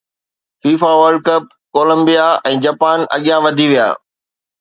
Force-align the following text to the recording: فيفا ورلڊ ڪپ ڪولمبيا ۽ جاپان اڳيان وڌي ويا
فيفا 0.63 0.91
ورلڊ 0.99 1.21
ڪپ 1.27 1.51
ڪولمبيا 1.77 2.23
۽ 2.53 2.55
جاپان 2.67 3.05
اڳيان 3.19 3.45
وڌي 3.49 3.67
ويا 3.75 3.87